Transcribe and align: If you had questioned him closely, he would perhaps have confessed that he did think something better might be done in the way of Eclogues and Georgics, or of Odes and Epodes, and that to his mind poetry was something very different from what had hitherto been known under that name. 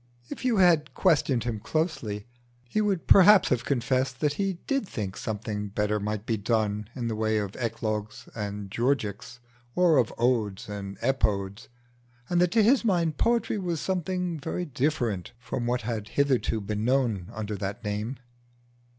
If 0.31 0.43
you 0.43 0.57
had 0.57 0.95
questioned 0.95 1.43
him 1.43 1.59
closely, 1.59 2.25
he 2.67 2.81
would 2.81 3.05
perhaps 3.05 3.49
have 3.49 3.63
confessed 3.63 4.19
that 4.19 4.33
he 4.33 4.53
did 4.65 4.87
think 4.89 5.15
something 5.15 5.67
better 5.67 5.99
might 5.99 6.25
be 6.25 6.37
done 6.37 6.89
in 6.95 7.07
the 7.07 7.15
way 7.15 7.37
of 7.37 7.55
Eclogues 7.55 8.27
and 8.33 8.71
Georgics, 8.71 9.39
or 9.75 9.97
of 9.99 10.11
Odes 10.17 10.67
and 10.67 10.97
Epodes, 11.03 11.67
and 12.31 12.41
that 12.41 12.49
to 12.49 12.63
his 12.63 12.83
mind 12.83 13.17
poetry 13.19 13.59
was 13.59 13.79
something 13.79 14.39
very 14.39 14.65
different 14.65 15.33
from 15.37 15.67
what 15.67 15.81
had 15.81 16.07
hitherto 16.07 16.59
been 16.61 16.83
known 16.83 17.27
under 17.31 17.55
that 17.57 17.83
name. 17.83 18.17